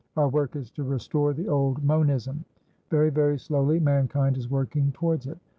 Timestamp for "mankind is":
3.79-4.49